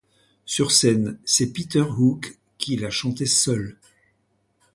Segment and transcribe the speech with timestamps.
[0.45, 3.77] Sur scène, c'est Peter Hook qui la chantait seul.